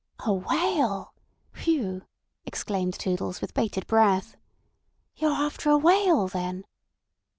"A 0.25 0.33
whale. 0.33 1.13
Phew!" 1.53 2.07
exclaimed 2.43 2.95
Toodles, 2.95 3.39
with 3.39 3.53
bated 3.53 3.85
breath. 3.85 4.35
"You're 5.15 5.29
after 5.31 5.69
a 5.69 5.77
whale, 5.77 6.27
then?" 6.27 6.65